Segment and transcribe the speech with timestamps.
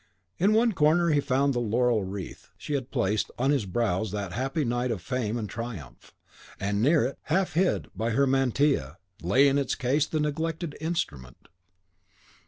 [0.39, 4.31] In one corner he found the laurel wreath she had placed on his brows that
[4.33, 6.15] happy night of fame and triumph;
[6.59, 11.49] and near it, half hid by her mantilla, lay in its case the neglected instrument.